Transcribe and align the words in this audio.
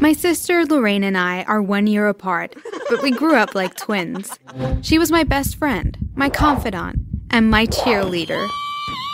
My 0.00 0.12
sister 0.12 0.64
Lorraine 0.64 1.02
and 1.02 1.18
I 1.18 1.42
are 1.44 1.60
one 1.60 1.88
year 1.88 2.06
apart, 2.06 2.54
but 2.88 3.02
we 3.02 3.10
grew 3.10 3.34
up 3.34 3.56
like 3.56 3.76
twins. 3.76 4.38
She 4.80 4.96
was 4.96 5.10
my 5.10 5.24
best 5.24 5.56
friend, 5.56 5.98
my 6.14 6.28
confidant, 6.30 7.00
and 7.30 7.50
my 7.50 7.66
cheerleader. 7.66 8.48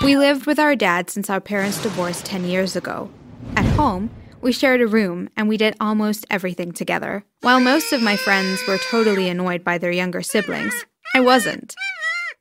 We 0.02 0.18
lived 0.18 0.44
with 0.44 0.58
our 0.58 0.76
dad 0.76 1.08
since 1.08 1.30
our 1.30 1.40
parents 1.40 1.82
divorced 1.82 2.26
10 2.26 2.44
years 2.44 2.76
ago. 2.76 3.08
At 3.56 3.64
home, 3.64 4.10
we 4.42 4.52
shared 4.52 4.82
a 4.82 4.86
room 4.86 5.30
and 5.38 5.48
we 5.48 5.56
did 5.56 5.74
almost 5.80 6.26
everything 6.28 6.72
together. 6.72 7.24
While 7.40 7.60
most 7.60 7.94
of 7.94 8.02
my 8.02 8.16
friends 8.16 8.60
were 8.68 8.78
totally 8.90 9.30
annoyed 9.30 9.64
by 9.64 9.78
their 9.78 9.90
younger 9.90 10.20
siblings, 10.20 10.74
I 11.14 11.20
wasn't. 11.20 11.74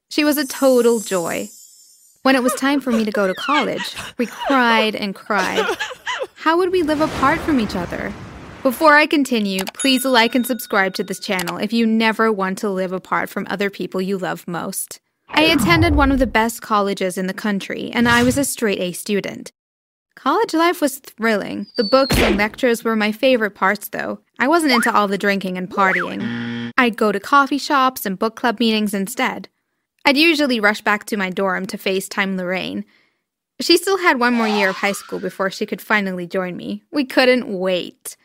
She 0.09 0.25
was 0.25 0.37
a 0.37 0.45
total 0.45 0.99
joy. 0.99 1.47
When 2.23 2.35
it 2.35 2.43
was 2.43 2.53
time 2.55 2.81
for 2.81 2.91
me 2.91 3.05
to 3.05 3.11
go 3.11 3.25
to 3.25 3.33
college, 3.33 3.95
we 4.17 4.25
cried 4.25 4.95
and 4.95 5.15
cried. 5.15 5.65
How 6.35 6.57
would 6.57 6.73
we 6.73 6.83
live 6.83 6.99
apart 6.99 7.39
from 7.39 7.61
each 7.61 7.75
other? 7.75 8.13
Before 8.63 8.95
I 8.95 9.07
continue, 9.07 9.65
please 9.73 10.05
like 10.05 10.35
and 10.35 10.47
subscribe 10.47 10.93
to 10.93 11.03
this 11.03 11.19
channel 11.19 11.57
if 11.57 11.73
you 11.73 11.85
never 11.85 12.31
want 12.31 12.57
to 12.59 12.69
live 12.69 12.93
apart 12.93 13.29
from 13.29 13.45
other 13.49 13.69
people 13.69 14.01
you 14.01 14.17
love 14.17 14.47
most. 14.47 15.01
I 15.27 15.41
attended 15.41 15.95
one 15.95 16.13
of 16.13 16.19
the 16.19 16.27
best 16.27 16.61
colleges 16.61 17.17
in 17.17 17.27
the 17.27 17.33
country, 17.33 17.91
and 17.91 18.07
I 18.07 18.23
was 18.23 18.37
a 18.37 18.45
straight 18.45 18.79
A 18.79 18.93
student. 18.93 19.51
College 20.15 20.53
life 20.53 20.79
was 20.79 20.99
thrilling. 20.99 21.67
The 21.75 21.83
books 21.83 22.17
and 22.17 22.37
lectures 22.37 22.85
were 22.85 22.95
my 22.95 23.11
favorite 23.11 23.53
parts, 23.53 23.89
though. 23.89 24.21
I 24.39 24.47
wasn't 24.47 24.71
into 24.71 24.95
all 24.95 25.09
the 25.09 25.17
drinking 25.17 25.57
and 25.57 25.69
partying. 25.69 26.71
I'd 26.77 26.95
go 26.95 27.11
to 27.11 27.19
coffee 27.19 27.57
shops 27.57 28.05
and 28.05 28.17
book 28.17 28.37
club 28.37 28.61
meetings 28.61 28.93
instead. 28.93 29.49
I'd 30.05 30.15
usually 30.15 30.61
rush 30.61 30.79
back 30.79 31.03
to 31.07 31.17
my 31.17 31.29
dorm 31.29 31.65
to 31.65 31.77
FaceTime 31.77 32.37
Lorraine. 32.37 32.85
She 33.59 33.75
still 33.75 33.97
had 33.97 34.21
one 34.21 34.33
more 34.33 34.47
year 34.47 34.69
of 34.69 34.77
high 34.77 34.93
school 34.93 35.19
before 35.19 35.51
she 35.51 35.65
could 35.65 35.81
finally 35.81 36.27
join 36.27 36.55
me. 36.55 36.83
We 36.91 37.03
couldn't 37.03 37.59
wait. 37.59 38.15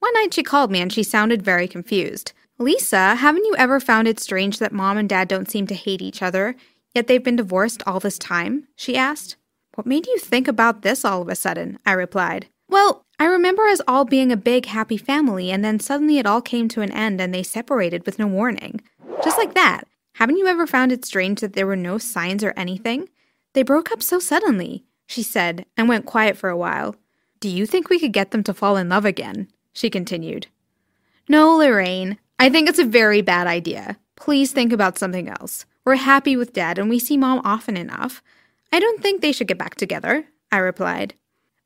One 0.00 0.12
night 0.14 0.34
she 0.34 0.42
called 0.42 0.70
me 0.70 0.80
and 0.80 0.92
she 0.92 1.02
sounded 1.02 1.42
very 1.42 1.68
confused. 1.68 2.32
Lisa, 2.58 3.14
haven't 3.16 3.44
you 3.44 3.54
ever 3.56 3.78
found 3.78 4.08
it 4.08 4.18
strange 4.18 4.58
that 4.58 4.72
mom 4.72 4.96
and 4.96 5.08
dad 5.08 5.28
don't 5.28 5.50
seem 5.50 5.66
to 5.68 5.74
hate 5.74 6.02
each 6.02 6.22
other, 6.22 6.56
yet 6.94 7.06
they've 7.06 7.22
been 7.22 7.36
divorced 7.36 7.82
all 7.86 8.00
this 8.00 8.18
time? 8.18 8.66
She 8.74 8.96
asked. 8.96 9.36
What 9.74 9.86
made 9.86 10.06
you 10.06 10.18
think 10.18 10.48
about 10.48 10.82
this 10.82 11.04
all 11.04 11.22
of 11.22 11.28
a 11.28 11.36
sudden? 11.36 11.78
I 11.86 11.92
replied. 11.92 12.48
Well, 12.68 13.04
I 13.20 13.26
remember 13.26 13.64
us 13.64 13.80
all 13.86 14.04
being 14.04 14.32
a 14.32 14.36
big, 14.36 14.66
happy 14.66 14.96
family, 14.96 15.50
and 15.50 15.64
then 15.64 15.80
suddenly 15.80 16.18
it 16.18 16.26
all 16.26 16.42
came 16.42 16.68
to 16.68 16.82
an 16.82 16.92
end 16.92 17.20
and 17.20 17.32
they 17.32 17.42
separated 17.42 18.04
with 18.04 18.18
no 18.18 18.26
warning. 18.26 18.80
Just 19.22 19.38
like 19.38 19.54
that. 19.54 19.84
Haven't 20.14 20.36
you 20.36 20.48
ever 20.48 20.66
found 20.66 20.90
it 20.90 21.04
strange 21.04 21.40
that 21.40 21.52
there 21.52 21.66
were 21.66 21.76
no 21.76 21.98
signs 21.98 22.42
or 22.42 22.52
anything? 22.56 23.08
They 23.54 23.62
broke 23.62 23.92
up 23.92 24.02
so 24.02 24.18
suddenly, 24.18 24.84
she 25.06 25.22
said, 25.22 25.64
and 25.76 25.88
went 25.88 26.06
quiet 26.06 26.36
for 26.36 26.50
a 26.50 26.56
while. 26.56 26.96
Do 27.40 27.48
you 27.48 27.66
think 27.66 27.88
we 27.88 28.00
could 28.00 28.12
get 28.12 28.32
them 28.32 28.42
to 28.44 28.54
fall 28.54 28.76
in 28.76 28.88
love 28.88 29.04
again? 29.04 29.48
She 29.72 29.90
continued. 29.90 30.48
No, 31.28 31.56
Lorraine, 31.56 32.18
I 32.38 32.48
think 32.48 32.68
it's 32.68 32.78
a 32.78 32.84
very 32.84 33.22
bad 33.22 33.46
idea. 33.46 33.98
Please 34.16 34.52
think 34.52 34.72
about 34.72 34.98
something 34.98 35.28
else. 35.28 35.66
We're 35.84 35.96
happy 35.96 36.36
with 36.36 36.52
Dad 36.52 36.78
and 36.78 36.88
we 36.88 36.98
see 36.98 37.16
Mom 37.16 37.40
often 37.44 37.76
enough. 37.76 38.22
I 38.72 38.80
don't 38.80 39.02
think 39.02 39.20
they 39.20 39.32
should 39.32 39.48
get 39.48 39.58
back 39.58 39.74
together, 39.74 40.26
I 40.50 40.58
replied. 40.58 41.14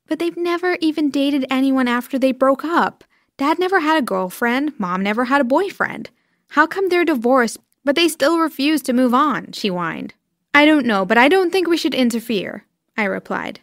But 0.07 0.19
they've 0.19 0.37
never 0.37 0.77
even 0.81 1.09
dated 1.09 1.45
anyone 1.49 1.87
after 1.87 2.19
they 2.19 2.31
broke 2.31 2.63
up. 2.63 3.03
Dad 3.37 3.59
never 3.59 3.79
had 3.79 3.97
a 3.97 4.05
girlfriend, 4.05 4.73
Mom 4.79 5.01
never 5.01 5.25
had 5.25 5.41
a 5.41 5.45
boyfriend. 5.45 6.09
How 6.49 6.67
come 6.67 6.89
they're 6.89 7.05
divorced 7.05 7.57
but 7.83 7.95
they 7.95 8.07
still 8.07 8.39
refuse 8.39 8.81
to 8.83 8.93
move 8.93 9.13
on, 9.13 9.51
she 9.51 9.67
whined. 9.67 10.13
I 10.53 10.65
don't 10.65 10.85
know, 10.85 11.05
but 11.05 11.17
I 11.17 11.27
don't 11.27 11.51
think 11.51 11.67
we 11.67 11.77
should 11.77 11.93
interfere, 11.93 12.65
I 12.95 13.03
replied. 13.05 13.59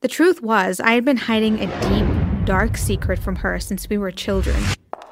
The 0.00 0.08
truth 0.08 0.42
was, 0.42 0.80
I 0.80 0.92
had 0.92 1.04
been 1.04 1.18
hiding 1.18 1.60
a 1.60 1.66
deep, 1.66 2.09
dark 2.50 2.76
secret 2.76 3.16
from 3.16 3.36
her 3.36 3.60
since 3.60 3.88
we 3.88 3.96
were 3.96 4.10
children. 4.10 4.60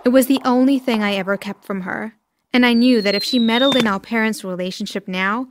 It 0.04 0.08
was 0.08 0.26
the 0.26 0.40
only 0.44 0.80
thing 0.80 1.04
I 1.04 1.14
ever 1.14 1.36
kept 1.36 1.64
from 1.64 1.82
her, 1.82 2.14
and 2.52 2.66
I 2.66 2.72
knew 2.72 3.00
that 3.00 3.14
if 3.14 3.22
she 3.22 3.38
meddled 3.38 3.76
in 3.76 3.86
our 3.86 4.00
parents' 4.00 4.42
relationship 4.42 5.06
now, 5.06 5.46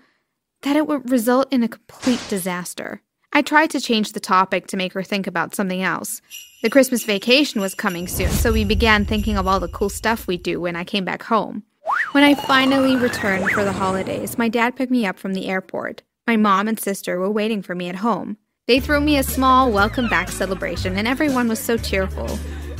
that 0.64 0.76
it 0.76 0.86
would 0.86 1.10
result 1.10 1.48
in 1.50 1.64
a 1.64 1.70
complete 1.70 2.22
disaster. 2.28 3.02
I 3.32 3.42
tried 3.42 3.70
to 3.70 3.80
change 3.80 4.12
the 4.12 4.20
topic 4.20 4.68
to 4.68 4.76
make 4.76 4.92
her 4.92 5.02
think 5.02 5.28
about 5.28 5.56
something 5.56 5.82
else. 5.82 6.22
The 6.62 6.70
Christmas 6.70 7.06
vacation 7.06 7.62
was 7.62 7.74
coming 7.74 8.10
soon, 8.10 8.32
so 8.32 8.52
we 8.52 8.66
began 8.66 9.06
thinking 9.06 9.38
of 9.38 9.48
all 9.48 9.62
the 9.62 9.70
cool 9.70 9.88
stuff 9.88 10.28
we'd 10.28 10.44
do 10.44 10.60
when 10.60 10.76
I 10.76 10.84
came 10.84 11.06
back 11.06 11.24
home. 11.24 11.64
When 12.12 12.26
I 12.26 12.36
finally 12.36 12.98
returned 12.98 13.50
for 13.52 13.64
the 13.64 13.72
holidays, 13.72 14.38
my 14.38 14.50
dad 14.50 14.76
picked 14.76 14.92
me 14.92 15.06
up 15.06 15.18
from 15.18 15.34
the 15.34 15.48
airport. 15.48 16.04
My 16.28 16.36
mom 16.36 16.68
and 16.68 16.78
sister 16.78 17.18
were 17.18 17.32
waiting 17.32 17.62
for 17.62 17.76
me 17.76 17.88
at 17.88 18.04
home. 18.04 18.36
They 18.68 18.82
threw 18.82 19.00
me 19.00 19.18
a 19.18 19.24
small 19.24 19.72
welcome 19.72 20.10
back 20.10 20.28
celebration, 20.28 20.98
and 20.98 21.08
everyone 21.08 21.48
was 21.48 21.58
so 21.58 21.78
cheerful. 21.78 22.38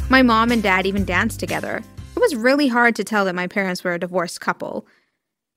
My 0.10 0.22
mom 0.22 0.52
and 0.52 0.62
dad 0.62 0.86
even 0.86 1.06
danced 1.06 1.40
together. 1.40 1.82
It 2.14 2.20
was 2.20 2.36
really 2.36 2.68
hard 2.68 2.94
to 2.98 3.06
tell 3.06 3.24
that 3.24 3.36
my 3.36 3.48
parents 3.48 3.86
were 3.86 3.94
a 3.94 4.00
divorced 4.00 4.42
couple. 4.42 4.86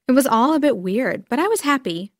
It 0.06 0.12
was 0.12 0.28
all 0.28 0.54
a 0.54 0.60
bit 0.60 0.76
weird, 0.76 1.24
but 1.28 1.40
I 1.40 1.48
was 1.48 1.62
happy. 1.62 2.12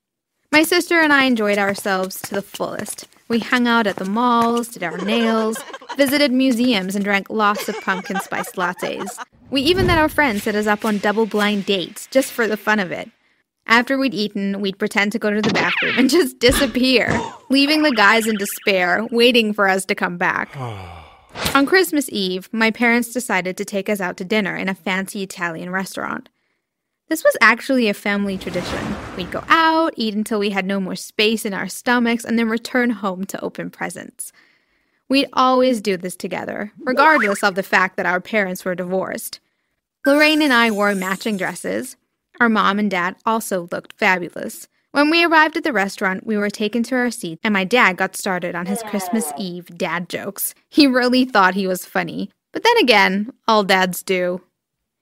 My 0.50 0.64
sister 0.64 1.00
and 1.00 1.12
I 1.12 1.22
enjoyed 1.22 1.56
ourselves 1.56 2.20
to 2.22 2.34
the 2.34 2.42
fullest. 2.42 3.06
We 3.28 3.38
hung 3.38 3.68
out 3.68 3.86
at 3.86 3.94
the 3.94 4.04
malls, 4.04 4.66
did 4.70 4.82
our 4.82 4.98
nails, 4.98 5.62
visited 5.96 6.32
museums, 6.32 6.96
and 6.96 7.04
drank 7.04 7.30
lots 7.30 7.68
of 7.68 7.80
pumpkin 7.80 8.18
spice 8.18 8.50
lattes. 8.54 9.24
We 9.52 9.60
even 9.60 9.86
let 9.86 9.98
our 9.98 10.08
friends 10.08 10.42
set 10.42 10.56
us 10.56 10.66
up 10.66 10.84
on 10.84 10.98
double 10.98 11.26
blind 11.26 11.64
dates 11.64 12.08
just 12.08 12.32
for 12.32 12.48
the 12.48 12.56
fun 12.56 12.80
of 12.80 12.90
it. 12.90 13.08
After 13.66 13.96
we'd 13.96 14.14
eaten, 14.14 14.60
we'd 14.60 14.78
pretend 14.78 15.12
to 15.12 15.18
go 15.18 15.30
to 15.30 15.40
the 15.40 15.52
bathroom 15.52 15.94
and 15.98 16.10
just 16.10 16.38
disappear, 16.38 17.08
leaving 17.50 17.82
the 17.82 17.92
guys 17.92 18.26
in 18.26 18.36
despair, 18.36 19.06
waiting 19.10 19.52
for 19.52 19.68
us 19.68 19.84
to 19.86 19.94
come 19.94 20.16
back. 20.16 20.56
On 21.54 21.66
Christmas 21.66 22.08
Eve, 22.10 22.48
my 22.52 22.70
parents 22.70 23.12
decided 23.12 23.56
to 23.56 23.64
take 23.64 23.88
us 23.88 24.00
out 24.00 24.16
to 24.16 24.24
dinner 24.24 24.56
in 24.56 24.68
a 24.68 24.74
fancy 24.74 25.22
Italian 25.22 25.70
restaurant. 25.70 26.28
This 27.08 27.24
was 27.24 27.36
actually 27.40 27.88
a 27.88 27.94
family 27.94 28.38
tradition. 28.38 28.94
We'd 29.16 29.32
go 29.32 29.42
out, 29.48 29.94
eat 29.96 30.14
until 30.14 30.38
we 30.38 30.50
had 30.50 30.64
no 30.64 30.78
more 30.78 30.94
space 30.94 31.44
in 31.44 31.52
our 31.54 31.68
stomachs, 31.68 32.24
and 32.24 32.38
then 32.38 32.48
return 32.48 32.90
home 32.90 33.24
to 33.26 33.40
open 33.40 33.70
presents. 33.70 34.32
We'd 35.08 35.28
always 35.32 35.80
do 35.80 35.96
this 35.96 36.14
together, 36.14 36.72
regardless 36.78 37.42
of 37.42 37.56
the 37.56 37.64
fact 37.64 37.96
that 37.96 38.06
our 38.06 38.20
parents 38.20 38.64
were 38.64 38.76
divorced. 38.76 39.40
Lorraine 40.06 40.40
and 40.40 40.52
I 40.52 40.70
wore 40.70 40.94
matching 40.94 41.36
dresses. 41.36 41.96
Our 42.40 42.48
mom 42.48 42.78
and 42.78 42.90
dad 42.90 43.16
also 43.26 43.68
looked 43.70 43.92
fabulous. 43.92 44.66
When 44.92 45.10
we 45.10 45.22
arrived 45.22 45.58
at 45.58 45.62
the 45.62 45.74
restaurant, 45.74 46.26
we 46.26 46.38
were 46.38 46.48
taken 46.48 46.82
to 46.84 46.96
our 46.96 47.10
seats, 47.10 47.40
and 47.44 47.52
my 47.52 47.64
dad 47.64 47.98
got 47.98 48.16
started 48.16 48.54
on 48.54 48.64
his 48.64 48.82
Christmas 48.84 49.30
Eve 49.38 49.66
dad 49.76 50.08
jokes. 50.08 50.54
He 50.70 50.86
really 50.86 51.26
thought 51.26 51.54
he 51.54 51.66
was 51.66 51.84
funny. 51.84 52.30
But 52.52 52.64
then 52.64 52.76
again, 52.78 53.30
all 53.46 53.62
dads 53.62 54.02
do. 54.02 54.40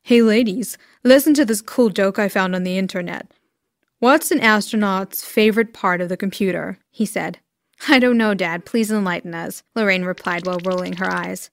Hey 0.02 0.20
ladies, 0.20 0.76
listen 1.04 1.32
to 1.34 1.44
this 1.44 1.62
cool 1.62 1.90
joke 1.90 2.18
I 2.18 2.28
found 2.28 2.54
on 2.56 2.64
the 2.64 2.76
internet. 2.76 3.30
What's 4.00 4.30
an 4.30 4.40
astronaut's 4.40 5.24
favorite 5.24 5.72
part 5.72 6.00
of 6.00 6.08
the 6.08 6.16
computer? 6.16 6.78
he 6.90 7.06
said. 7.06 7.38
I 7.88 8.00
don't 8.00 8.18
know, 8.18 8.34
Dad. 8.34 8.64
Please 8.64 8.90
enlighten 8.90 9.34
us, 9.34 9.62
Lorraine 9.76 10.04
replied 10.04 10.44
while 10.44 10.60
rolling 10.64 10.94
her 10.94 11.10
eyes. 11.10 11.50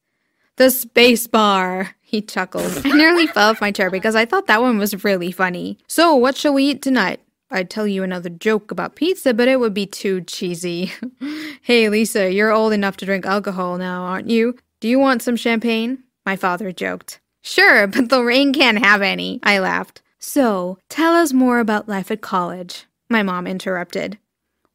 The 0.58 0.70
space 0.70 1.28
bar, 1.28 1.96
he 2.00 2.22
chuckled. 2.22 2.82
I 2.86 2.92
nearly 2.92 3.28
fell 3.28 3.50
off 3.50 3.60
my 3.60 3.72
chair 3.72 3.90
because 3.90 4.16
I 4.16 4.24
thought 4.24 4.48
that 4.48 4.62
one 4.62 4.78
was 4.78 5.04
really 5.04 5.32
funny. 5.32 5.78
So, 5.88 6.16
what 6.16 6.38
shall 6.38 6.54
we 6.54 6.64
eat 6.64 6.82
tonight? 6.82 7.20
I'd 7.52 7.70
tell 7.70 7.86
you 7.86 8.04
another 8.04 8.30
joke 8.30 8.72
about 8.72 8.96
pizza, 8.96 9.34
but 9.34 9.50
it 9.50 9.60
would 9.60 9.74
be 9.74 9.86
too 9.86 10.22
cheesy. 10.22 10.94
hey, 11.62 11.90
Lisa, 11.90 12.32
you're 12.32 12.54
old 12.54 12.72
enough 12.72 12.96
to 12.98 13.06
drink 13.06 13.26
alcohol 13.26 13.78
now, 13.78 14.04
aren't 14.04 14.30
you? 14.30 14.56
Do 14.80 14.88
you 14.88 14.98
want 14.98 15.22
some 15.22 15.36
champagne? 15.36 16.04
My 16.26 16.38
father 16.38 16.72
joked. 16.72 17.20
Sure, 17.42 17.86
but 17.88 18.12
Lorraine 18.12 18.54
can't 18.54 18.84
have 18.84 19.02
any, 19.02 19.40
I 19.44 19.60
laughed. 19.60 20.02
So, 20.20 20.80
tell 20.90 21.14
us 21.14 21.34
more 21.34 21.60
about 21.60 21.90
life 21.90 22.12
at 22.12 22.22
college, 22.22 22.86
my 23.10 23.24
mom 23.24 23.46
interrupted. 23.46 24.18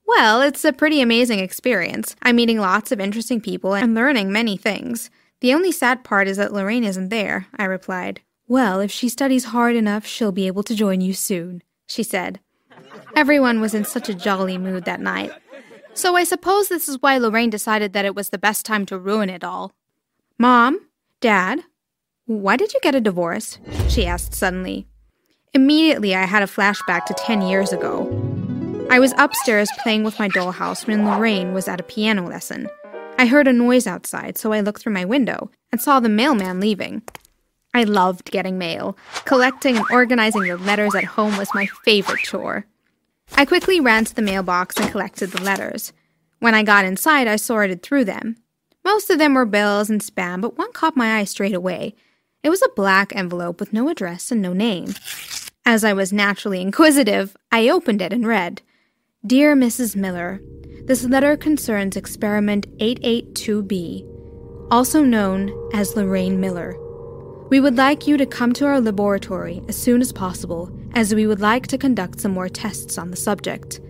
Well, 0.06 0.42
it's 0.42 0.64
a 0.64 0.72
pretty 0.72 1.00
amazing 1.00 1.38
experience. 1.38 2.16
I'm 2.22 2.36
meeting 2.36 2.58
lots 2.58 2.92
of 2.92 3.00
interesting 3.00 3.40
people 3.40 3.74
and 3.74 3.94
learning 3.94 4.30
many 4.30 4.56
things. 4.56 5.08
The 5.40 5.54
only 5.54 5.72
sad 5.72 6.04
part 6.04 6.28
is 6.28 6.36
that 6.36 6.52
Lorraine 6.52 6.84
isn't 6.84 7.08
there, 7.08 7.46
I 7.58 7.64
replied. 7.64 8.20
Well, 8.46 8.80
if 8.80 8.90
she 8.90 9.08
studies 9.08 9.46
hard 9.46 9.76
enough, 9.76 10.04
she'll 10.04 10.32
be 10.32 10.46
able 10.46 10.62
to 10.64 10.74
join 10.74 11.00
you 11.00 11.14
soon, 11.14 11.62
she 11.86 12.02
said. 12.02 12.40
Everyone 13.16 13.60
was 13.60 13.74
in 13.74 13.84
such 13.84 14.08
a 14.08 14.14
jolly 14.14 14.58
mood 14.58 14.84
that 14.84 15.00
night. 15.00 15.32
So 15.94 16.16
I 16.16 16.24
suppose 16.24 16.68
this 16.68 16.88
is 16.88 17.00
why 17.00 17.18
Lorraine 17.18 17.50
decided 17.50 17.92
that 17.92 18.04
it 18.04 18.14
was 18.14 18.30
the 18.30 18.38
best 18.38 18.66
time 18.66 18.86
to 18.86 18.98
ruin 18.98 19.30
it 19.30 19.44
all. 19.44 19.72
Mom? 20.38 20.80
Dad? 21.20 21.60
Why 22.26 22.56
did 22.56 22.72
you 22.72 22.80
get 22.82 22.94
a 22.94 23.00
divorce? 23.00 23.58
She 23.88 24.06
asked 24.06 24.34
suddenly. 24.34 24.86
Immediately, 25.52 26.14
I 26.14 26.24
had 26.24 26.42
a 26.42 26.46
flashback 26.46 27.06
to 27.06 27.14
10 27.14 27.42
years 27.42 27.72
ago. 27.72 28.06
I 28.90 28.98
was 28.98 29.14
upstairs 29.16 29.68
playing 29.82 30.04
with 30.04 30.18
my 30.18 30.28
dollhouse 30.28 30.86
when 30.86 31.04
Lorraine 31.04 31.54
was 31.54 31.66
at 31.66 31.80
a 31.80 31.84
piano 31.84 32.28
lesson. 32.28 32.68
I 33.20 33.26
heard 33.26 33.46
a 33.46 33.52
noise 33.52 33.86
outside, 33.86 34.38
so 34.38 34.54
I 34.54 34.62
looked 34.62 34.80
through 34.80 34.94
my 34.94 35.04
window 35.04 35.50
and 35.70 35.78
saw 35.78 36.00
the 36.00 36.08
mailman 36.08 36.58
leaving. 36.58 37.02
I 37.74 37.84
loved 37.84 38.30
getting 38.30 38.56
mail. 38.56 38.96
Collecting 39.26 39.76
and 39.76 39.84
organizing 39.90 40.44
the 40.44 40.56
letters 40.56 40.94
at 40.94 41.04
home 41.04 41.36
was 41.36 41.50
my 41.52 41.66
favorite 41.84 42.22
chore. 42.22 42.64
I 43.34 43.44
quickly 43.44 43.78
ran 43.78 44.06
to 44.06 44.14
the 44.14 44.22
mailbox 44.22 44.78
and 44.78 44.90
collected 44.90 45.32
the 45.32 45.42
letters. 45.42 45.92
When 46.38 46.54
I 46.54 46.62
got 46.62 46.86
inside, 46.86 47.28
I 47.28 47.36
sorted 47.36 47.82
through 47.82 48.06
them. 48.06 48.36
Most 48.86 49.10
of 49.10 49.18
them 49.18 49.34
were 49.34 49.44
bills 49.44 49.90
and 49.90 50.00
spam, 50.00 50.40
but 50.40 50.56
one 50.56 50.72
caught 50.72 50.96
my 50.96 51.18
eye 51.18 51.24
straight 51.24 51.54
away. 51.54 51.94
It 52.42 52.48
was 52.48 52.62
a 52.62 52.74
black 52.74 53.14
envelope 53.14 53.60
with 53.60 53.74
no 53.74 53.90
address 53.90 54.32
and 54.32 54.40
no 54.40 54.54
name. 54.54 54.94
As 55.66 55.84
I 55.84 55.92
was 55.92 56.10
naturally 56.10 56.62
inquisitive, 56.62 57.36
I 57.52 57.68
opened 57.68 58.00
it 58.00 58.14
and 58.14 58.26
read 58.26 58.62
Dear 59.26 59.54
Mrs. 59.54 59.96
Miller, 59.96 60.40
this 60.86 61.04
letter 61.04 61.36
concerns 61.36 61.94
experiment 61.94 62.66
882B, 62.78 64.02
also 64.70 65.04
known 65.04 65.52
as 65.74 65.94
Lorraine 65.94 66.40
Miller. 66.40 66.74
We 67.50 67.60
would 67.60 67.76
like 67.76 68.06
you 68.06 68.16
to 68.16 68.24
come 68.24 68.54
to 68.54 68.64
our 68.64 68.80
laboratory 68.80 69.60
as 69.68 69.76
soon 69.76 70.00
as 70.00 70.10
possible, 70.10 70.72
as 70.94 71.14
we 71.14 71.26
would 71.26 71.38
like 71.38 71.66
to 71.66 71.76
conduct 71.76 72.18
some 72.18 72.32
more 72.32 72.48
tests 72.48 72.96
on 72.96 73.10
the 73.10 73.16
subject. 73.16 73.82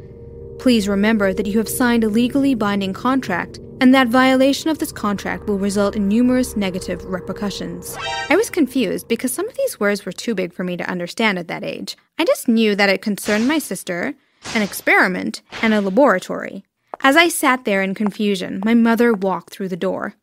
Please 0.59 0.89
remember 0.89 1.33
that 1.33 1.47
you 1.47 1.59
have 1.59 1.69
signed 1.69 2.03
a 2.03 2.09
legally 2.09 2.57
binding 2.57 2.93
contract 2.93 3.61
and 3.81 3.95
that 3.95 4.09
violation 4.09 4.69
of 4.69 4.81
this 4.81 4.91
contract 4.91 5.47
will 5.47 5.61
result 5.61 5.95
in 5.95 6.09
numerous 6.09 6.57
negative 6.57 7.05
repercussions. 7.05 7.97
I 8.29 8.35
was 8.35 8.51
confused 8.51 9.07
because 9.07 9.33
some 9.33 9.49
of 9.49 9.57
these 9.57 9.79
words 9.79 10.05
were 10.05 10.11
too 10.11 10.35
big 10.35 10.53
for 10.53 10.65
me 10.65 10.77
to 10.77 10.91
understand 10.91 11.39
at 11.39 11.47
that 11.47 11.63
age. 11.63 11.97
I 12.19 12.25
just 12.25 12.49
knew 12.49 12.75
that 12.75 12.91
it 12.91 13.01
concerned 13.01 13.47
my 13.47 13.61
sister, 13.61 14.17
an 14.55 14.63
experiment, 14.63 15.43
and 15.63 15.73
a 15.75 15.81
laboratory. 15.81 16.65
As 17.03 17.17
I 17.17 17.29
sat 17.29 17.65
there 17.65 17.83
in 17.83 17.95
confusion, 17.95 18.61
my 18.65 18.75
mother 18.75 19.13
walked 19.13 19.51
through 19.51 19.69
the 19.69 19.77
door. 19.77 20.15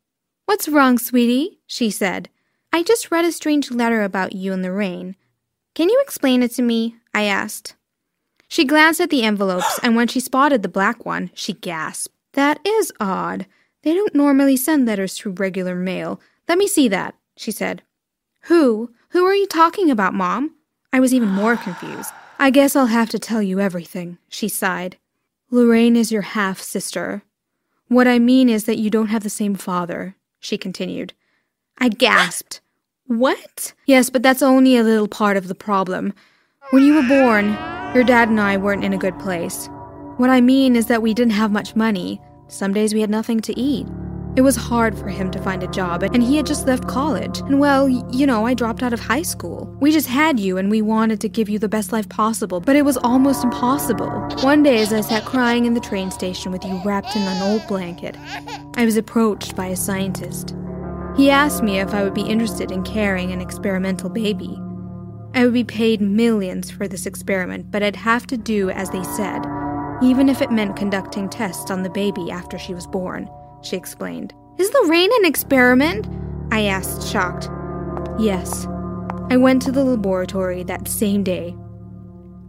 What's 0.45 0.67
wrong, 0.67 0.97
sweetie? 0.97 1.59
she 1.65 1.89
said. 1.89 2.29
I 2.71 2.83
just 2.83 3.11
read 3.11 3.25
a 3.25 3.31
strange 3.31 3.71
letter 3.71 4.03
about 4.03 4.33
you 4.33 4.53
and 4.53 4.65
rain. 4.65 5.15
Can 5.73 5.89
you 5.89 5.99
explain 6.01 6.43
it 6.43 6.51
to 6.51 6.61
me? 6.61 6.95
I 7.13 7.23
asked. 7.23 7.75
She 8.47 8.65
glanced 8.65 9.01
at 9.01 9.09
the 9.09 9.23
envelopes, 9.23 9.79
and 9.83 9.95
when 9.95 10.07
she 10.07 10.19
spotted 10.19 10.61
the 10.61 10.69
black 10.69 11.05
one, 11.05 11.31
she 11.33 11.53
gasped. 11.53 12.13
That 12.33 12.59
is 12.65 12.91
odd. 12.99 13.45
They 13.83 13.93
don't 13.93 14.15
normally 14.15 14.57
send 14.57 14.85
letters 14.85 15.17
through 15.17 15.33
regular 15.33 15.75
mail. 15.75 16.19
Let 16.47 16.57
me 16.57 16.67
see 16.67 16.87
that, 16.89 17.15
she 17.35 17.51
said. 17.51 17.81
Who? 18.43 18.91
Who 19.09 19.25
are 19.25 19.35
you 19.35 19.47
talking 19.47 19.89
about, 19.89 20.13
Mom? 20.13 20.55
I 20.93 20.99
was 20.99 21.13
even 21.13 21.29
more 21.29 21.57
confused. 21.57 22.11
I 22.39 22.51
guess 22.51 22.75
I'll 22.75 22.85
have 22.85 23.09
to 23.09 23.19
tell 23.19 23.41
you 23.41 23.59
everything, 23.59 24.19
she 24.29 24.47
sighed. 24.47 24.97
Lorraine 25.49 25.95
is 25.95 26.11
your 26.11 26.21
half 26.21 26.61
sister. 26.61 27.23
What 27.87 28.07
I 28.07 28.19
mean 28.19 28.47
is 28.47 28.65
that 28.65 28.77
you 28.77 28.91
don't 28.91 29.07
have 29.07 29.23
the 29.23 29.29
same 29.29 29.55
father, 29.55 30.15
she 30.39 30.57
continued. 30.57 31.13
I 31.79 31.89
gasped. 31.89 32.61
What? 33.07 33.73
Yes, 33.87 34.11
but 34.11 34.21
that's 34.21 34.43
only 34.43 34.77
a 34.77 34.83
little 34.83 35.07
part 35.07 35.35
of 35.35 35.47
the 35.47 35.55
problem. 35.55 36.13
When 36.69 36.83
you 36.83 36.93
were 36.93 37.07
born, 37.07 37.57
your 37.95 38.03
dad 38.03 38.29
and 38.29 38.39
I 38.39 38.57
weren't 38.57 38.83
in 38.83 38.93
a 38.93 38.97
good 38.97 39.17
place. 39.17 39.67
What 40.17 40.29
I 40.29 40.41
mean 40.41 40.75
is 40.75 40.85
that 40.87 41.01
we 41.01 41.15
didn't 41.15 41.33
have 41.33 41.51
much 41.51 41.75
money. 41.75 42.21
Some 42.49 42.73
days 42.73 42.93
we 42.93 43.01
had 43.01 43.09
nothing 43.09 43.39
to 43.41 43.59
eat. 43.59 43.87
It 44.37 44.43
was 44.43 44.55
hard 44.55 44.95
for 44.95 45.09
him 45.09 45.31
to 45.31 45.41
find 45.41 45.63
a 45.63 45.67
job, 45.67 46.03
and 46.03 46.21
he 46.21 46.37
had 46.37 46.45
just 46.45 46.67
left 46.67 46.87
college. 46.87 47.39
And 47.39 47.59
well, 47.59 47.89
you 47.89 48.27
know, 48.27 48.45
I 48.45 48.53
dropped 48.53 48.83
out 48.83 48.93
of 48.93 48.99
high 48.99 49.23
school. 49.23 49.65
We 49.79 49.91
just 49.91 50.05
had 50.05 50.39
you, 50.39 50.59
and 50.59 50.69
we 50.69 50.79
wanted 50.83 51.19
to 51.21 51.27
give 51.27 51.49
you 51.49 51.57
the 51.57 51.67
best 51.67 51.91
life 51.91 52.07
possible, 52.07 52.59
but 52.59 52.75
it 52.75 52.85
was 52.85 52.97
almost 52.97 53.43
impossible. 53.43 54.11
One 54.43 54.61
day, 54.61 54.77
as 54.77 54.93
I 54.93 55.01
sat 55.01 55.25
crying 55.25 55.65
in 55.65 55.73
the 55.73 55.79
train 55.79 56.11
station 56.11 56.51
with 56.51 56.63
you 56.63 56.79
wrapped 56.85 57.15
in 57.15 57.23
an 57.23 57.41
old 57.41 57.67
blanket, 57.67 58.15
I 58.75 58.85
was 58.85 58.95
approached 58.95 59.55
by 59.55 59.69
a 59.69 59.75
scientist. 59.75 60.53
He 61.15 61.31
asked 61.31 61.63
me 61.63 61.79
if 61.79 61.95
I 61.95 62.03
would 62.03 62.13
be 62.13 62.21
interested 62.21 62.69
in 62.69 62.83
carrying 62.83 63.31
an 63.31 63.41
experimental 63.41 64.11
baby. 64.11 64.55
I 65.33 65.45
would 65.45 65.53
be 65.53 65.63
paid 65.63 65.99
millions 65.99 66.69
for 66.69 66.87
this 66.87 67.07
experiment, 67.07 67.71
but 67.71 67.81
I'd 67.81 67.95
have 67.95 68.27
to 68.27 68.37
do 68.37 68.69
as 68.69 68.91
they 68.91 69.03
said 69.03 69.47
even 69.99 70.29
if 70.29 70.43
it 70.43 70.51
meant 70.51 70.75
conducting 70.75 71.27
tests 71.27 71.71
on 71.71 71.81
the 71.81 71.89
baby 71.89 72.29
after 72.29 72.59
she 72.59 72.71
was 72.71 72.85
born, 72.85 73.27
she 73.61 73.75
explained. 73.75 74.33
Is 74.57 74.71
Lorraine 74.73 75.11
an 75.19 75.25
experiment? 75.25 76.07
I 76.51 76.65
asked, 76.65 77.07
shocked. 77.07 77.49
Yes. 78.19 78.65
I 79.29 79.37
went 79.37 79.61
to 79.63 79.71
the 79.71 79.83
laboratory 79.83 80.63
that 80.63 80.87
same 80.87 81.23
day. 81.23 81.55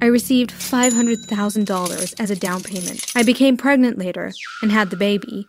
I 0.00 0.06
received 0.06 0.50
$500,000 0.50 2.20
as 2.20 2.30
a 2.30 2.36
down 2.36 2.62
payment. 2.62 3.04
I 3.16 3.24
became 3.24 3.56
pregnant 3.56 3.98
later 3.98 4.32
and 4.62 4.70
had 4.70 4.90
the 4.90 4.96
baby. 4.96 5.46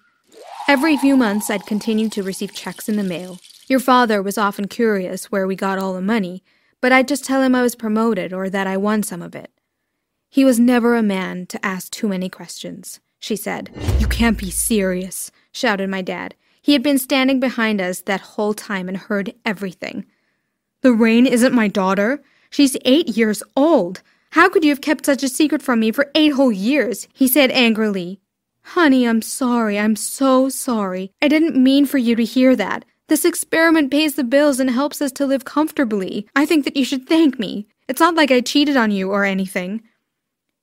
Every 0.67 0.97
few 0.97 1.15
months, 1.15 1.49
I'd 1.49 1.65
continue 1.67 2.09
to 2.09 2.23
receive 2.23 2.53
checks 2.53 2.89
in 2.89 2.95
the 2.95 3.03
mail. 3.03 3.39
Your 3.67 3.79
father 3.79 4.21
was 4.23 4.37
often 4.37 4.67
curious 4.67 5.31
where 5.31 5.45
we 5.45 5.55
got 5.55 5.77
all 5.77 5.93
the 5.93 6.01
money, 6.01 6.43
but 6.81 6.91
I'd 6.91 7.07
just 7.07 7.23
tell 7.23 7.43
him 7.43 7.53
I 7.53 7.61
was 7.61 7.75
promoted 7.75 8.33
or 8.33 8.49
that 8.49 8.65
I 8.65 8.77
won 8.77 9.03
some 9.03 9.21
of 9.21 9.35
it. 9.35 9.51
He 10.29 10.43
was 10.43 10.59
never 10.59 10.95
a 10.95 11.03
man 11.03 11.45
to 11.47 11.63
ask 11.65 11.91
too 11.91 12.07
many 12.07 12.29
questions, 12.29 12.99
she 13.19 13.35
said. 13.35 13.69
You 13.99 14.07
can't 14.07 14.37
be 14.37 14.49
serious, 14.49 15.31
shouted 15.51 15.89
my 15.89 16.01
dad. 16.01 16.35
He 16.61 16.73
had 16.73 16.83
been 16.83 16.97
standing 16.97 17.39
behind 17.39 17.81
us 17.81 18.01
that 18.01 18.21
whole 18.21 18.53
time 18.53 18.87
and 18.87 18.97
heard 18.97 19.33
everything. 19.45 20.05
Lorraine 20.83 21.25
isn't 21.25 21.53
my 21.53 21.67
daughter. 21.67 22.21
She's 22.49 22.77
eight 22.85 23.09
years 23.17 23.43
old. 23.55 24.01
How 24.31 24.49
could 24.49 24.63
you 24.63 24.69
have 24.69 24.81
kept 24.81 25.05
such 25.05 25.23
a 25.23 25.29
secret 25.29 25.61
from 25.61 25.79
me 25.79 25.91
for 25.91 26.11
eight 26.15 26.33
whole 26.33 26.51
years? 26.51 27.07
He 27.13 27.27
said 27.27 27.51
angrily. 27.51 28.19
Honey, 28.61 29.07
I'm 29.07 29.21
sorry. 29.21 29.79
I'm 29.79 29.95
so 29.95 30.49
sorry. 30.49 31.11
I 31.21 31.27
didn't 31.27 31.61
mean 31.61 31.85
for 31.85 31.97
you 31.97 32.15
to 32.15 32.23
hear 32.23 32.55
that. 32.55 32.85
This 33.07 33.25
experiment 33.25 33.89
pays 33.89 34.15
the 34.15 34.23
bills 34.23 34.59
and 34.59 34.69
helps 34.69 35.01
us 35.01 35.11
to 35.13 35.25
live 35.25 35.45
comfortably. 35.45 36.27
I 36.35 36.45
think 36.45 36.63
that 36.65 36.77
you 36.77 36.85
should 36.85 37.07
thank 37.07 37.39
me. 37.39 37.67
It's 37.87 37.99
not 37.99 38.13
like 38.13 38.29
I 38.29 38.41
cheated 38.41 38.77
on 38.77 38.91
you 38.91 39.09
or 39.09 39.25
anything. 39.25 39.81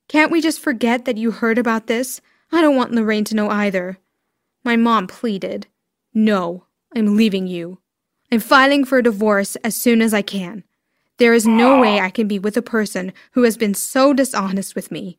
Can't 0.06 0.30
we 0.30 0.40
just 0.40 0.60
forget 0.60 1.04
that 1.04 1.16
you 1.16 1.32
heard 1.32 1.58
about 1.58 1.88
this? 1.88 2.20
I 2.52 2.60
don't 2.62 2.76
want 2.76 2.92
Lorraine 2.92 3.24
to 3.24 3.34
know 3.34 3.50
either. 3.50 3.98
My 4.66 4.74
mom 4.74 5.06
pleaded. 5.06 5.68
No, 6.12 6.64
I'm 6.92 7.16
leaving 7.16 7.46
you. 7.46 7.78
I'm 8.32 8.40
filing 8.40 8.84
for 8.84 8.98
a 8.98 9.02
divorce 9.02 9.54
as 9.62 9.76
soon 9.76 10.02
as 10.02 10.12
I 10.12 10.22
can. 10.22 10.64
There 11.18 11.34
is 11.34 11.46
no 11.46 11.78
way 11.78 12.00
I 12.00 12.10
can 12.10 12.26
be 12.26 12.40
with 12.40 12.56
a 12.56 12.62
person 12.62 13.12
who 13.30 13.44
has 13.44 13.56
been 13.56 13.74
so 13.74 14.12
dishonest 14.12 14.74
with 14.74 14.90
me. 14.90 15.18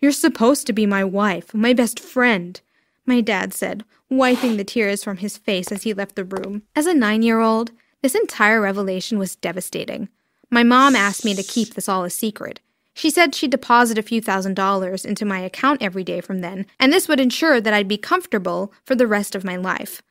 You're 0.00 0.12
supposed 0.12 0.66
to 0.66 0.74
be 0.74 0.84
my 0.84 1.02
wife, 1.02 1.54
my 1.54 1.72
best 1.72 1.98
friend, 1.98 2.60
my 3.06 3.22
dad 3.22 3.54
said, 3.54 3.84
wiping 4.10 4.58
the 4.58 4.64
tears 4.64 5.02
from 5.02 5.16
his 5.16 5.38
face 5.38 5.72
as 5.72 5.84
he 5.84 5.94
left 5.94 6.14
the 6.14 6.24
room. 6.26 6.62
As 6.76 6.84
a 6.84 6.92
nine 6.92 7.22
year 7.22 7.40
old, 7.40 7.70
this 8.02 8.14
entire 8.14 8.60
revelation 8.60 9.18
was 9.18 9.34
devastating. 9.34 10.10
My 10.50 10.62
mom 10.62 10.94
asked 10.94 11.24
me 11.24 11.34
to 11.34 11.42
keep 11.42 11.72
this 11.72 11.88
all 11.88 12.04
a 12.04 12.10
secret, 12.10 12.60
she 12.98 13.10
said 13.10 13.32
she'd 13.32 13.52
deposit 13.52 13.96
a 13.96 14.02
few 14.02 14.20
thousand 14.20 14.54
dollars 14.54 15.04
into 15.04 15.24
my 15.24 15.38
account 15.38 15.80
every 15.80 16.02
day 16.02 16.20
from 16.20 16.40
then, 16.40 16.66
and 16.80 16.92
this 16.92 17.06
would 17.06 17.20
ensure 17.20 17.60
that 17.60 17.72
I'd 17.72 17.86
be 17.86 17.96
comfortable 17.96 18.72
for 18.84 18.96
the 18.96 19.06
rest 19.06 19.36
of 19.36 19.44
my 19.44 19.54
life. 19.54 20.02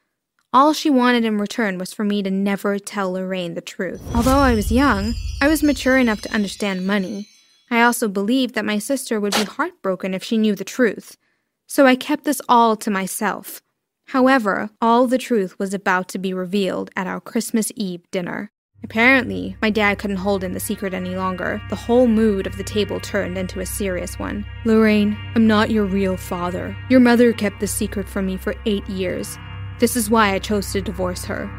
All 0.53 0.71
she 0.71 0.89
wanted 0.89 1.25
in 1.25 1.37
return 1.37 1.77
was 1.77 1.93
for 1.93 2.05
me 2.05 2.23
to 2.23 2.31
never 2.31 2.79
tell 2.79 3.11
Lorraine 3.11 3.55
the 3.55 3.61
truth. 3.61 4.01
Although 4.15 4.37
I 4.37 4.55
was 4.55 4.71
young, 4.71 5.15
I 5.41 5.49
was 5.49 5.63
mature 5.63 5.97
enough 5.97 6.21
to 6.21 6.33
understand 6.33 6.87
money. 6.87 7.27
I 7.69 7.81
also 7.81 8.07
believed 8.07 8.55
that 8.55 8.63
my 8.63 8.79
sister 8.79 9.19
would 9.19 9.33
be 9.33 9.43
heartbroken 9.43 10.13
if 10.13 10.23
she 10.23 10.37
knew 10.37 10.55
the 10.55 10.63
truth. 10.63 11.17
So 11.67 11.85
I 11.85 11.97
kept 11.97 12.23
this 12.23 12.41
all 12.47 12.77
to 12.77 12.89
myself. 12.89 13.61
However, 14.05 14.69
all 14.81 15.07
the 15.07 15.17
truth 15.17 15.59
was 15.59 15.73
about 15.73 16.07
to 16.09 16.17
be 16.17 16.33
revealed 16.33 16.89
at 16.95 17.07
our 17.07 17.19
Christmas 17.19 17.69
Eve 17.75 18.09
dinner. 18.11 18.49
Apparently, 18.83 19.57
my 19.61 19.69
dad 19.69 19.97
couldn't 19.97 20.17
hold 20.17 20.43
in 20.43 20.53
the 20.53 20.59
secret 20.59 20.93
any 20.93 21.15
longer. 21.15 21.61
The 21.69 21.75
whole 21.75 22.07
mood 22.07 22.47
of 22.47 22.57
the 22.57 22.63
table 22.63 22.99
turned 22.99 23.37
into 23.37 23.59
a 23.59 23.65
serious 23.65 24.17
one. 24.17 24.45
Lorraine, 24.65 25.17
I'm 25.35 25.47
not 25.47 25.71
your 25.71 25.85
real 25.85 26.15
father. 26.15 26.77
Your 26.89 26.99
mother 26.99 27.33
kept 27.33 27.59
this 27.59 27.71
secret 27.71 28.07
from 28.07 28.27
me 28.27 28.37
for 28.37 28.55
eight 28.65 28.87
years. 28.87 29.37
This 29.79 29.95
is 29.95 30.09
why 30.09 30.33
I 30.33 30.39
chose 30.39 30.71
to 30.71 30.81
divorce 30.81 31.25
her. 31.25 31.49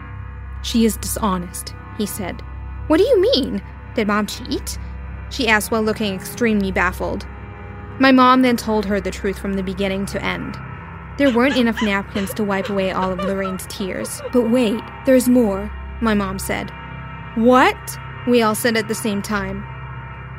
She 0.63 0.85
is 0.85 0.97
dishonest, 0.97 1.75
he 1.99 2.07
said. 2.07 2.41
What 2.87 2.99
do 2.99 3.05
you 3.05 3.21
mean? 3.21 3.63
Did 3.95 4.07
mom 4.07 4.27
cheat? 4.27 4.79
She 5.31 5.49
asked 5.49 5.71
while 5.71 5.83
looking 5.83 6.15
extremely 6.15 6.73
baffled. 6.73 7.27
My 8.01 8.13
mom 8.13 8.43
then 8.43 8.57
told 8.57 8.87
her 8.87 9.01
the 9.01 9.11
truth 9.11 9.39
from 9.39 9.55
the 9.55 9.63
beginning 9.63 10.07
to 10.07 10.25
end. 10.25 10.57
There 11.19 11.35
weren't 11.35 11.57
enough 11.57 11.83
napkins 11.83 12.33
to 12.35 12.45
wipe 12.45 12.71
away 12.71 12.93
all 12.93 13.11
of 13.11 13.19
Lorraine's 13.19 13.67
tears. 13.67 14.23
But 14.33 14.51
wait, 14.51 14.81
there's 15.05 15.29
more, 15.29 15.71
my 16.01 16.15
mom 16.15 16.39
said. 16.39 16.73
What? 17.35 17.99
We 18.27 18.43
all 18.43 18.55
said 18.55 18.77
at 18.77 18.89
the 18.89 18.95
same 18.95 19.23
time. 19.23 19.65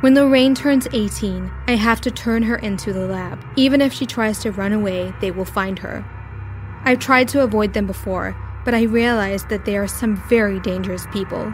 When 0.02 0.16
Lorraine 0.16 0.56
turns 0.56 0.88
18, 0.94 1.52
I 1.68 1.76
have 1.76 2.00
to 2.02 2.12
turn 2.12 2.44
her 2.44 2.56
into 2.56 2.94
the 2.94 3.06
lab. 3.06 3.44
Even 3.58 3.82
if 3.82 3.92
she 3.92 4.06
tries 4.06 4.40
to 4.40 4.52
run 4.52 4.72
away, 4.72 5.14
they 5.20 5.32
will 5.32 5.46
find 5.46 5.80
her. 5.80 6.06
I've 6.84 7.00
tried 7.00 7.28
to 7.30 7.44
avoid 7.44 7.74
them 7.74 7.86
before, 7.86 8.36
but 8.64 8.74
I 8.74 8.84
realized 8.84 9.50
that 9.50 9.66
they 9.66 9.76
are 9.76 9.88
some 9.88 10.16
very 10.30 10.60
dangerous 10.62 11.06
people. 11.12 11.54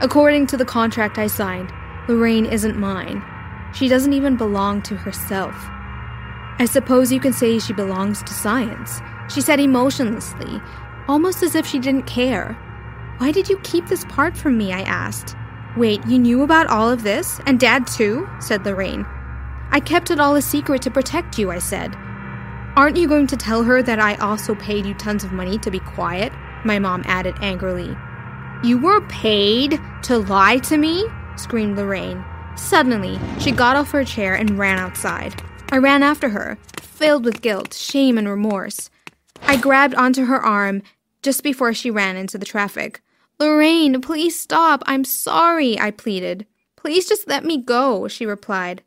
According 0.00 0.46
to 0.48 0.56
the 0.56 0.64
contract 0.64 1.18
I 1.18 1.26
signed, 1.26 1.72
Lorraine 2.08 2.46
isn't 2.46 2.78
mine. 2.78 3.24
She 3.74 3.88
doesn't 3.88 4.12
even 4.12 4.36
belong 4.36 4.82
to 4.82 4.96
herself. 4.96 5.54
I 6.58 6.66
suppose 6.66 7.10
you 7.10 7.20
can 7.20 7.32
say 7.32 7.58
she 7.58 7.72
belongs 7.72 8.22
to 8.22 8.32
science. 8.32 9.00
She 9.28 9.40
said 9.40 9.58
emotionlessly, 9.58 10.62
almost 11.08 11.42
as 11.42 11.54
if 11.54 11.66
she 11.66 11.78
didn't 11.78 12.06
care. 12.06 12.56
Why 13.18 13.32
did 13.32 13.48
you 13.48 13.58
keep 13.58 13.86
this 13.86 14.04
part 14.04 14.36
from 14.36 14.58
me? 14.58 14.72
I 14.72 14.82
asked. 14.82 15.34
Wait, 15.76 16.04
you 16.06 16.18
knew 16.18 16.42
about 16.42 16.66
all 16.66 16.90
of 16.90 17.02
this? 17.02 17.40
And 17.46 17.58
Dad 17.58 17.86
too? 17.86 18.28
said 18.40 18.64
Lorraine. 18.64 19.06
I 19.70 19.80
kept 19.80 20.10
it 20.10 20.20
all 20.20 20.36
a 20.36 20.42
secret 20.42 20.82
to 20.82 20.90
protect 20.90 21.38
you, 21.38 21.50
I 21.50 21.58
said. 21.58 21.96
Aren't 22.76 22.96
you 22.96 23.08
going 23.08 23.26
to 23.28 23.36
tell 23.36 23.62
her 23.64 23.82
that 23.82 23.98
I 23.98 24.16
also 24.16 24.54
paid 24.54 24.84
you 24.84 24.94
tons 24.94 25.24
of 25.24 25.32
money 25.32 25.58
to 25.58 25.70
be 25.70 25.78
quiet? 25.80 26.32
My 26.64 26.78
mom 26.78 27.02
added 27.06 27.34
angrily. 27.40 27.96
You 28.62 28.78
were 28.78 29.00
paid 29.08 29.80
to 30.02 30.18
lie 30.18 30.58
to 30.58 30.76
me? 30.76 31.06
screamed 31.36 31.76
Lorraine. 31.76 32.24
Suddenly, 32.54 33.18
she 33.38 33.50
got 33.50 33.76
off 33.76 33.90
her 33.92 34.04
chair 34.04 34.34
and 34.34 34.58
ran 34.58 34.78
outside. 34.78 35.42
I 35.70 35.78
ran 35.78 36.02
after 36.02 36.28
her, 36.30 36.58
filled 36.80 37.24
with 37.24 37.42
guilt, 37.42 37.74
shame, 37.74 38.18
and 38.18 38.28
remorse. 38.28 38.90
I 39.42 39.56
grabbed 39.56 39.94
onto 39.94 40.24
her 40.24 40.42
arm 40.42 40.82
just 41.22 41.42
before 41.42 41.74
she 41.74 41.90
ran 41.90 42.16
into 42.16 42.38
the 42.38 42.46
traffic. 42.46 43.02
Lorraine, 43.38 44.00
please 44.00 44.38
stop. 44.38 44.82
I'm 44.86 45.04
sorry, 45.04 45.78
I 45.78 45.90
pleaded. 45.90 46.46
Please 46.76 47.08
just 47.08 47.28
let 47.28 47.44
me 47.44 47.60
go, 47.60 48.08
she 48.08 48.24
replied. 48.24 48.82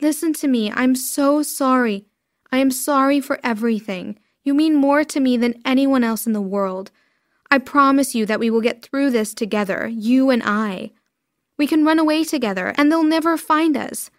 Listen 0.00 0.32
to 0.34 0.48
me. 0.48 0.72
I'm 0.72 0.94
so 0.96 1.42
sorry. 1.42 2.06
I 2.50 2.58
am 2.58 2.70
sorry 2.70 3.20
for 3.20 3.38
everything. 3.44 4.18
You 4.42 4.54
mean 4.54 4.74
more 4.74 5.04
to 5.04 5.20
me 5.20 5.36
than 5.36 5.60
anyone 5.64 6.04
else 6.04 6.26
in 6.26 6.32
the 6.32 6.40
world. 6.40 6.90
I 7.50 7.58
promise 7.58 8.14
you 8.14 8.26
that 8.26 8.40
we 8.40 8.50
will 8.50 8.60
get 8.60 8.82
through 8.82 9.10
this 9.10 9.32
together, 9.32 9.86
you 9.86 10.30
and 10.30 10.42
I. 10.44 10.90
We 11.56 11.66
can 11.66 11.84
run 11.84 11.98
away 11.98 12.24
together, 12.24 12.74
and 12.76 12.90
they'll 12.90 13.04
never 13.04 13.36
find 13.36 13.76
us. 13.76 14.10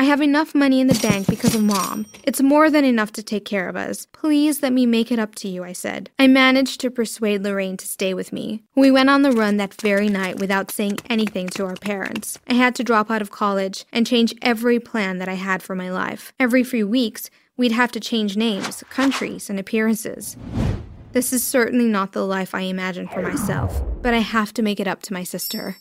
I 0.00 0.04
have 0.04 0.20
enough 0.20 0.52
money 0.54 0.80
in 0.80 0.88
the 0.88 0.98
bank 1.00 1.28
because 1.28 1.54
of 1.54 1.62
mom. 1.62 2.06
It's 2.24 2.42
more 2.42 2.70
than 2.70 2.84
enough 2.84 3.12
to 3.12 3.22
take 3.22 3.44
care 3.44 3.68
of 3.68 3.76
us. 3.76 4.06
Please 4.12 4.60
let 4.60 4.72
me 4.72 4.84
make 4.84 5.12
it 5.12 5.20
up 5.20 5.36
to 5.36 5.48
you, 5.48 5.62
I 5.62 5.72
said. 5.72 6.10
I 6.18 6.26
managed 6.26 6.80
to 6.80 6.90
persuade 6.90 7.44
Lorraine 7.44 7.76
to 7.76 7.86
stay 7.86 8.12
with 8.12 8.32
me. 8.32 8.64
We 8.74 8.90
went 8.90 9.10
on 9.10 9.22
the 9.22 9.30
run 9.30 9.58
that 9.58 9.80
very 9.80 10.08
night 10.08 10.40
without 10.40 10.72
saying 10.72 10.98
anything 11.08 11.48
to 11.50 11.66
our 11.66 11.76
parents. 11.76 12.36
I 12.48 12.54
had 12.54 12.74
to 12.76 12.84
drop 12.84 13.12
out 13.12 13.22
of 13.22 13.30
college 13.30 13.84
and 13.92 14.04
change 14.04 14.34
every 14.42 14.80
plan 14.80 15.18
that 15.18 15.28
I 15.28 15.34
had 15.34 15.62
for 15.62 15.76
my 15.76 15.90
life. 15.90 16.32
Every 16.40 16.64
few 16.64 16.88
weeks, 16.88 17.30
we'd 17.56 17.72
have 17.72 17.92
to 17.92 18.00
change 18.00 18.36
names, 18.36 18.82
countries, 18.90 19.48
and 19.48 19.60
appearances. 19.60 20.36
This 21.12 21.32
is 21.32 21.44
certainly 21.44 21.84
not 21.86 22.10
the 22.10 22.26
life 22.26 22.56
I 22.56 22.62
imagined 22.62 23.10
for 23.12 23.22
myself, 23.22 23.80
but 24.02 24.14
I 24.14 24.18
have 24.18 24.52
to 24.54 24.62
make 24.62 24.80
it 24.80 24.88
up 24.88 25.02
to 25.02 25.12
my 25.12 25.22
sister. 25.22 25.76